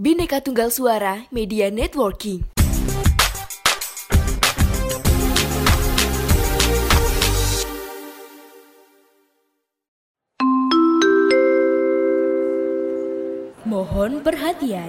[0.00, 2.40] Bineka Tunggal Suara Media Networking.
[13.68, 14.88] Mohon perhatian.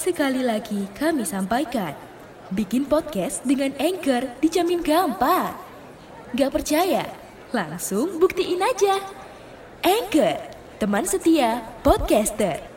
[0.00, 1.92] Sekali lagi kami sampaikan,
[2.56, 5.52] bikin podcast dengan Anchor dijamin gampang.
[6.32, 7.04] Gak percaya?
[7.52, 8.96] Langsung buktiin aja.
[9.84, 10.40] Anchor,
[10.80, 12.75] teman setia podcaster.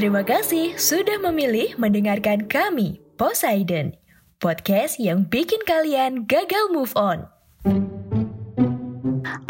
[0.00, 3.92] Terima kasih sudah memilih mendengarkan kami, Poseidon.
[4.40, 7.28] Podcast yang bikin kalian gagal move on.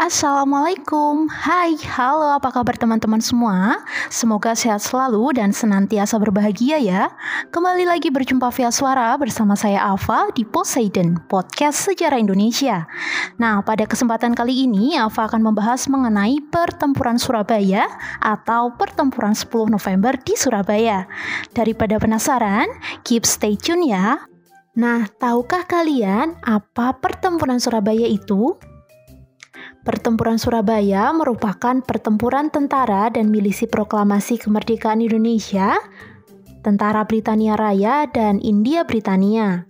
[0.01, 3.85] Assalamualaikum, hai, halo apa kabar teman-teman semua?
[4.09, 7.13] Semoga sehat selalu dan senantiasa berbahagia ya.
[7.53, 12.89] Kembali lagi berjumpa via suara bersama saya Ava di Poseidon, podcast sejarah Indonesia.
[13.37, 17.85] Nah, pada kesempatan kali ini Ava akan membahas mengenai pertempuran Surabaya
[18.25, 21.05] atau pertempuran 10 November di Surabaya.
[21.53, 22.65] Daripada penasaran,
[23.05, 24.17] keep stay tune ya.
[24.73, 28.70] Nah, tahukah kalian apa pertempuran Surabaya itu?
[29.81, 35.73] Pertempuran Surabaya merupakan pertempuran tentara dan milisi proklamasi kemerdekaan Indonesia,
[36.61, 39.65] Tentara Britania Raya, dan India Britania.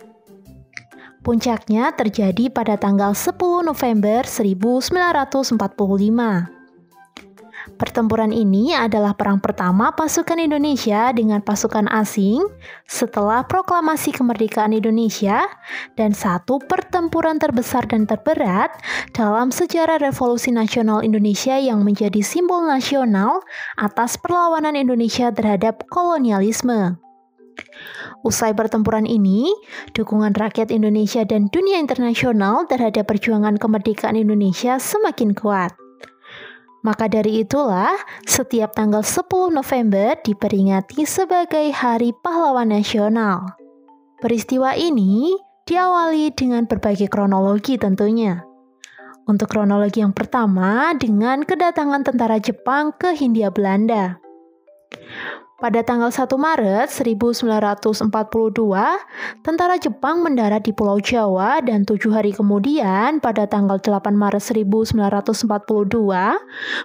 [1.24, 6.61] Puncaknya terjadi pada tanggal 10 November 1945.
[7.62, 12.42] Pertempuran ini adalah perang pertama pasukan Indonesia dengan pasukan asing
[12.90, 15.46] setelah proklamasi kemerdekaan Indonesia
[15.94, 18.74] dan satu pertempuran terbesar dan terberat
[19.14, 23.46] dalam sejarah revolusi nasional Indonesia yang menjadi simbol nasional
[23.78, 26.98] atas perlawanan Indonesia terhadap kolonialisme.
[28.22, 29.50] Usai pertempuran ini,
[29.98, 35.81] dukungan rakyat Indonesia dan dunia internasional terhadap perjuangan kemerdekaan Indonesia semakin kuat.
[36.82, 37.94] Maka dari itulah,
[38.26, 43.54] setiap tanggal 10 November diperingati sebagai Hari Pahlawan Nasional.
[44.18, 45.38] Peristiwa ini
[45.70, 48.42] diawali dengan berbagai kronologi tentunya.
[49.30, 54.18] Untuk kronologi yang pertama dengan kedatangan tentara Jepang ke Hindia Belanda.
[55.62, 58.10] Pada tanggal 1 Maret 1942,
[59.46, 65.38] tentara Jepang mendarat di Pulau Jawa dan tujuh hari kemudian pada tanggal 8 Maret 1942,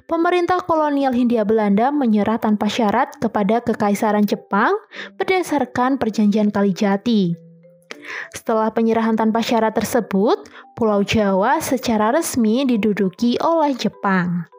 [0.05, 4.77] pemerintah kolonial Hindia Belanda menyerah tanpa syarat kepada Kekaisaran Jepang
[5.17, 7.33] berdasarkan Perjanjian Kalijati.
[8.37, 10.45] Setelah penyerahan tanpa syarat tersebut,
[10.77, 14.53] Pulau Jawa secara resmi diduduki oleh Jepang.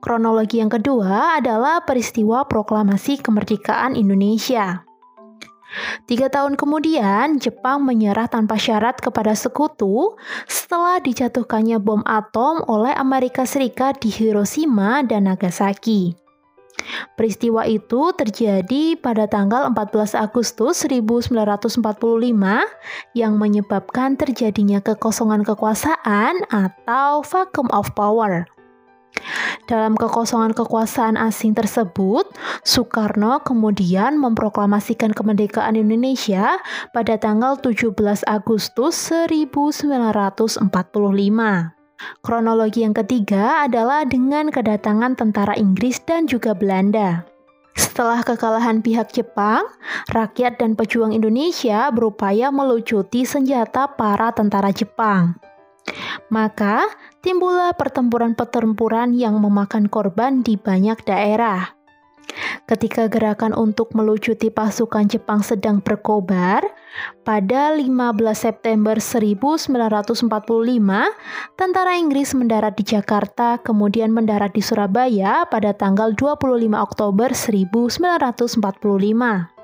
[0.00, 4.84] Kronologi yang kedua adalah peristiwa proklamasi kemerdekaan Indonesia.
[6.10, 10.18] Tiga tahun kemudian, Jepang menyerah tanpa syarat kepada sekutu
[10.50, 16.18] setelah dijatuhkannya bom atom oleh Amerika Serikat di Hiroshima dan Nagasaki.
[17.14, 21.78] Peristiwa itu terjadi pada tanggal 14 Agustus 1945
[23.14, 28.48] yang menyebabkan terjadinya kekosongan kekuasaan atau vacuum of power.
[29.70, 32.26] Dalam kekosongan kekuasaan asing tersebut,
[32.66, 36.58] Soekarno kemudian memproklamasikan kemerdekaan Indonesia
[36.90, 37.94] pada tanggal 17
[38.26, 40.58] Agustus 1945.
[42.24, 47.28] Kronologi yang ketiga adalah dengan kedatangan tentara Inggris dan juga Belanda.
[47.76, 49.62] Setelah kekalahan pihak Jepang,
[50.10, 55.38] rakyat dan pejuang Indonesia berupaya melucuti senjata para tentara Jepang.
[56.32, 56.88] Maka
[57.24, 61.74] timbullah pertempuran-pertempuran yang memakan korban di banyak daerah.
[62.70, 66.62] Ketika gerakan untuk melucuti pasukan Jepang sedang berkobar,
[67.26, 67.90] pada 15
[68.38, 70.30] September 1945,
[71.58, 79.59] tentara Inggris mendarat di Jakarta, kemudian mendarat di Surabaya pada tanggal 25 Oktober 1945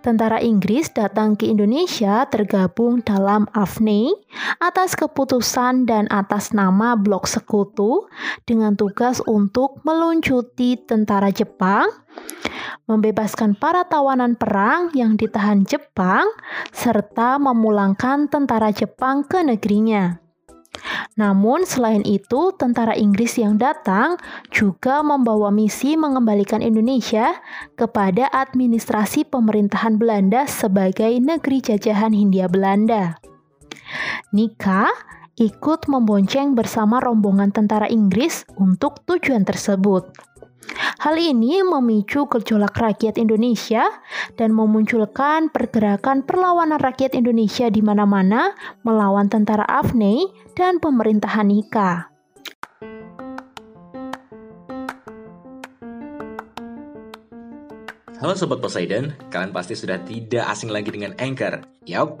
[0.00, 4.12] tentara Inggris datang ke Indonesia tergabung dalam AFNI
[4.60, 8.08] atas keputusan dan atas nama blok sekutu
[8.48, 11.88] dengan tugas untuk meluncuti tentara Jepang,
[12.88, 16.26] membebaskan para tawanan perang yang ditahan Jepang,
[16.72, 20.29] serta memulangkan tentara Jepang ke negerinya.
[21.18, 24.16] Namun, selain itu, tentara Inggris yang datang
[24.54, 27.36] juga membawa misi mengembalikan Indonesia
[27.74, 33.18] kepada administrasi pemerintahan Belanda sebagai negeri jajahan Hindia Belanda.
[34.30, 34.86] Nika,
[35.34, 40.29] ikut membonceng bersama rombongan tentara Inggris untuk tujuan tersebut.
[41.00, 43.88] Hal ini memicu gejolak rakyat Indonesia
[44.36, 48.52] dan memunculkan pergerakan perlawanan rakyat Indonesia di mana-mana
[48.84, 52.10] melawan tentara Afnei dan pemerintahan Nika.
[58.20, 61.64] Halo Sobat Poseidon, kalian pasti sudah tidak asing lagi dengan Anchor.
[61.88, 62.20] Yap,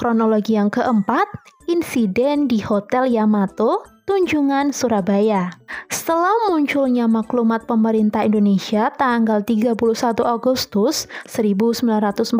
[0.00, 1.28] Kronologi yang keempat,
[1.68, 5.54] insiden di Hotel Yamato, Tunjungan, Surabaya.
[5.86, 9.78] Setelah munculnya maklumat pemerintah Indonesia tanggal 31
[10.26, 12.34] Agustus 1945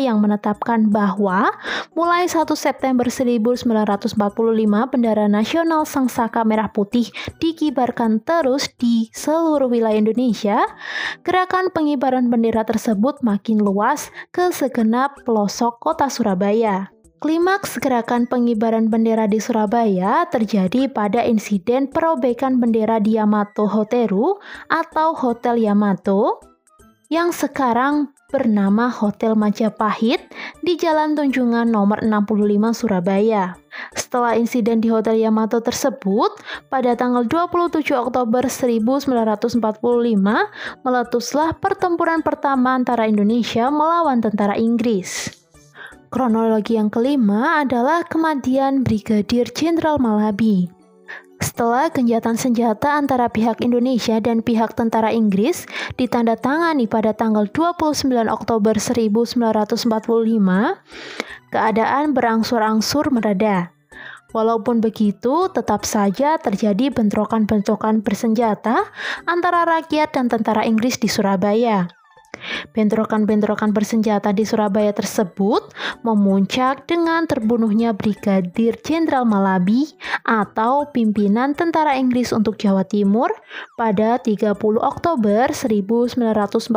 [0.00, 1.52] yang menetapkan bahwa
[1.92, 4.16] mulai 1 September 1945
[4.88, 10.64] bendera nasional Sang Saka Merah Putih dikibarkan terus di seluruh wilayah Indonesia,
[11.20, 16.93] gerakan pengibaran bendera tersebut makin luas ke segenap pelosok kota Surabaya.
[17.24, 24.36] Klimaks gerakan pengibaran bendera di Surabaya terjadi pada insiden perobekan bendera di Yamato Hoteru
[24.68, 26.44] atau Hotel Yamato
[27.08, 30.20] yang sekarang bernama Hotel Majapahit
[30.60, 33.56] di Jalan Tunjungan nomor 65 Surabaya.
[33.96, 36.28] Setelah insiden di Hotel Yamato tersebut,
[36.68, 39.64] pada tanggal 27 Oktober 1945,
[40.84, 45.43] meletuslah pertempuran pertama antara Indonesia melawan tentara Inggris.
[46.14, 50.70] Kronologi yang kelima adalah kematian Brigadir Jenderal Malabi.
[51.42, 55.66] Setelah genjatan senjata antara pihak Indonesia dan pihak tentara Inggris
[55.98, 59.74] ditandatangani pada tanggal 29 Oktober 1945,
[61.50, 63.74] keadaan berangsur-angsur mereda.
[64.30, 68.86] Walaupun begitu, tetap saja terjadi bentrokan-bentrokan bersenjata
[69.26, 72.03] antara rakyat dan tentara Inggris di Surabaya.
[72.74, 75.70] Bentrokan-bentrokan bersenjata di Surabaya tersebut
[76.02, 79.88] memuncak dengan terbunuhnya Brigadir Jenderal Malabi
[80.26, 83.30] atau pimpinan tentara Inggris untuk Jawa Timur
[83.78, 86.72] pada 30 Oktober 1945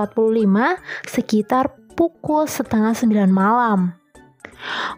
[1.07, 3.79] sekitar pukul setengah sembilan malam.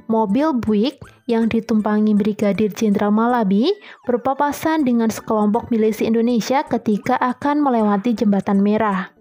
[0.08, 3.70] Mobil Buick yang ditumpangi Brigadir Jenderal Malabi
[4.08, 9.19] berpapasan dengan sekelompok milisi Indonesia ketika akan melewati Jembatan Merah.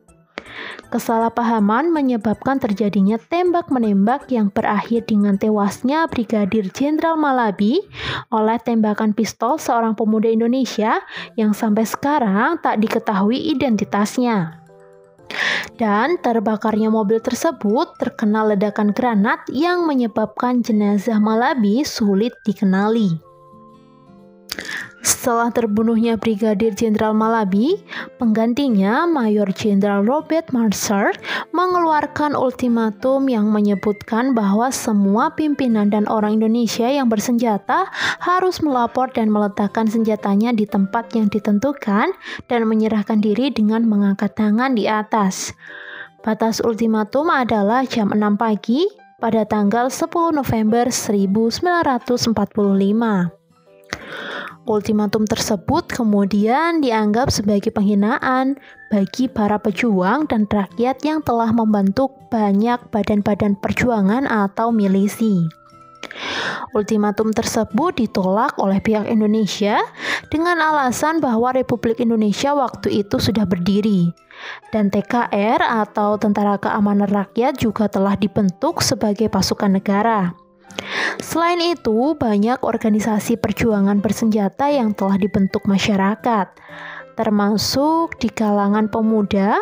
[0.89, 7.85] Kesalahpahaman menyebabkan terjadinya tembak-menembak yang berakhir dengan tewasnya Brigadir Jenderal Malabi
[8.33, 11.05] oleh tembakan pistol seorang pemuda Indonesia
[11.37, 14.65] yang sampai sekarang tak diketahui identitasnya.
[15.77, 23.28] Dan terbakarnya mobil tersebut terkena ledakan granat yang menyebabkan jenazah Malabi sulit dikenali.
[25.09, 27.81] Setelah terbunuhnya Brigadir Jenderal Malabi,
[28.21, 31.17] penggantinya Mayor Jenderal Robert Mercer
[31.57, 37.89] mengeluarkan ultimatum yang menyebutkan bahwa semua pimpinan dan orang Indonesia yang bersenjata
[38.21, 42.13] harus melapor dan meletakkan senjatanya di tempat yang ditentukan
[42.45, 45.57] dan menyerahkan diri dengan mengangkat tangan di atas.
[46.21, 48.85] Batas ultimatum adalah jam 6 pagi
[49.17, 53.39] pada tanggal 10 November 1945.
[54.69, 58.61] Ultimatum tersebut kemudian dianggap sebagai penghinaan
[58.93, 65.49] bagi para pejuang dan rakyat yang telah membentuk banyak badan-badan perjuangan atau milisi.
[66.77, 69.81] Ultimatum tersebut ditolak oleh pihak Indonesia
[70.29, 74.13] dengan alasan bahwa Republik Indonesia waktu itu sudah berdiri
[74.69, 80.37] dan TKR atau Tentara Keamanan Rakyat juga telah dibentuk sebagai pasukan negara.
[81.19, 86.47] Selain itu, banyak organisasi perjuangan bersenjata yang telah dibentuk masyarakat,
[87.19, 89.59] termasuk di kalangan pemuda,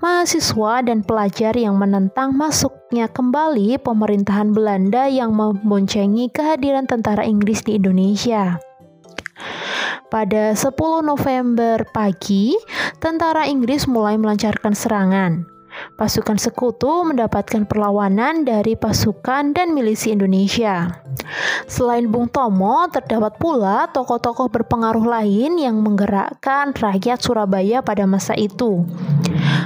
[0.00, 7.76] mahasiswa, dan pelajar yang menentang masuknya kembali pemerintahan Belanda yang memboncengi kehadiran tentara Inggris di
[7.76, 8.56] Indonesia.
[10.08, 10.70] Pada 10
[11.04, 12.56] November pagi,
[13.02, 15.53] tentara Inggris mulai melancarkan serangan.
[15.94, 21.02] Pasukan sekutu mendapatkan perlawanan dari pasukan dan milisi Indonesia.
[21.70, 28.82] Selain Bung Tomo, terdapat pula tokoh-tokoh berpengaruh lain yang menggerakkan rakyat Surabaya pada masa itu.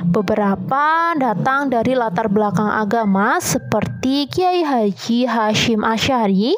[0.07, 6.55] Beberapa datang dari latar belakang agama seperti Kiai Haji Hashim Asyari,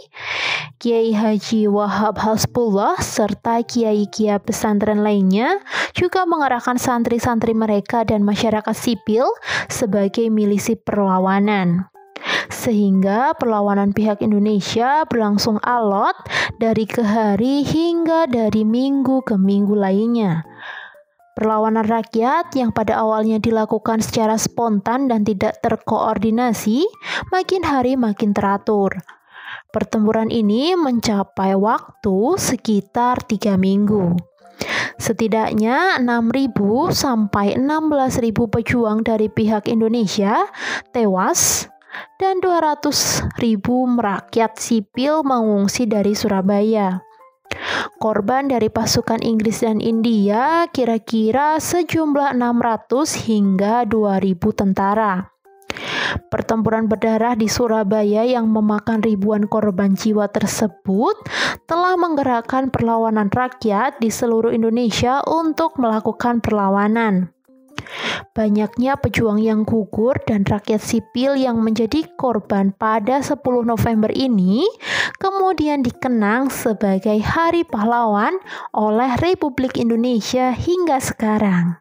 [0.76, 5.60] Kiai Haji Wahab Hasbullah, serta kiai-kiai pesantren lainnya
[5.96, 9.24] juga mengerahkan santri-santri mereka dan masyarakat sipil
[9.72, 11.88] sebagai milisi perlawanan
[12.52, 16.12] sehingga perlawanan pihak Indonesia berlangsung alot
[16.60, 20.44] dari ke hari hingga dari minggu ke minggu lainnya.
[21.38, 26.84] Perlawanan rakyat yang pada awalnya dilakukan secara spontan dan tidak terkoordinasi,
[27.30, 28.98] makin hari makin teratur.
[29.70, 34.18] Pertempuran ini mencapai waktu sekitar tiga minggu.
[35.00, 36.52] Setidaknya 6.000
[36.92, 40.44] sampai 16.000 pejuang dari pihak Indonesia
[40.92, 41.70] tewas
[42.20, 43.30] dan 200.000
[43.96, 47.00] rakyat sipil mengungsi dari Surabaya.
[48.00, 55.30] Korban dari pasukan Inggris dan India kira-kira sejumlah 600 hingga 2000 tentara.
[56.30, 61.14] Pertempuran berdarah di Surabaya yang memakan ribuan korban jiwa tersebut
[61.70, 67.30] telah menggerakkan perlawanan rakyat di seluruh Indonesia untuk melakukan perlawanan.
[68.32, 74.64] Banyaknya pejuang yang gugur dan rakyat sipil yang menjadi korban pada 10 November ini
[75.18, 78.38] kemudian dikenang sebagai Hari Pahlawan
[78.72, 81.80] oleh Republik Indonesia hingga sekarang.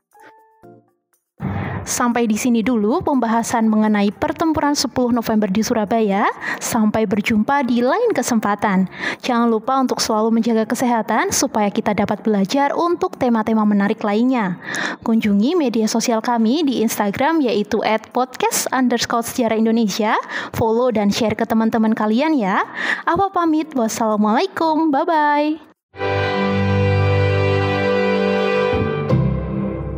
[1.90, 6.30] Sampai di sini dulu pembahasan mengenai pertempuran 10 November di Surabaya.
[6.62, 8.86] Sampai berjumpa di lain kesempatan.
[9.26, 14.62] Jangan lupa untuk selalu menjaga kesehatan supaya kita dapat belajar untuk tema-tema menarik lainnya.
[15.02, 17.82] Kunjungi media sosial kami di Instagram yaitu
[18.14, 20.14] podcast underscore sejarah Indonesia.
[20.54, 22.70] Follow dan share ke teman-teman kalian ya.
[23.10, 23.74] Apa pamit?
[23.74, 24.94] Wassalamualaikum.
[24.94, 25.58] Bye-bye.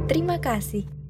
[0.08, 1.01] Terima kasih.